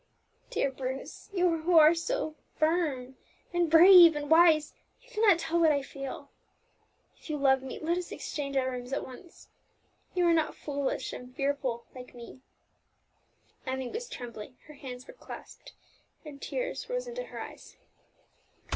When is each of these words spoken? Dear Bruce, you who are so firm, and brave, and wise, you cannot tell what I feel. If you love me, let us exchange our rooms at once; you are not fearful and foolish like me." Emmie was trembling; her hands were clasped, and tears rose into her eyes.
Dear 0.49 0.71
Bruce, 0.71 1.29
you 1.31 1.61
who 1.61 1.77
are 1.77 1.93
so 1.93 2.33
firm, 2.55 3.17
and 3.53 3.69
brave, 3.69 4.15
and 4.15 4.31
wise, 4.31 4.73
you 4.99 5.11
cannot 5.11 5.37
tell 5.37 5.59
what 5.59 5.71
I 5.71 5.83
feel. 5.83 6.31
If 7.15 7.29
you 7.29 7.37
love 7.37 7.61
me, 7.61 7.77
let 7.79 7.99
us 7.99 8.11
exchange 8.11 8.57
our 8.57 8.71
rooms 8.71 8.93
at 8.93 9.05
once; 9.05 9.49
you 10.15 10.25
are 10.25 10.33
not 10.33 10.55
fearful 10.55 10.89
and 10.89 11.35
foolish 11.37 11.81
like 11.93 12.15
me." 12.15 12.41
Emmie 13.67 13.89
was 13.91 14.09
trembling; 14.09 14.57
her 14.65 14.73
hands 14.73 15.05
were 15.05 15.13
clasped, 15.13 15.73
and 16.25 16.41
tears 16.41 16.89
rose 16.89 17.05
into 17.05 17.25
her 17.25 17.39
eyes. 17.39 17.77